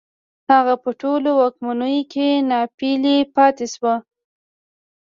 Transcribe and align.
هغه 0.51 0.75
په 0.83 0.89
ټولو 1.01 1.29
واکمنیو 1.41 2.09
کې 2.13 2.27
ناپېیلی 2.49 3.17
پاتې 3.35 3.65
شو 3.73 3.93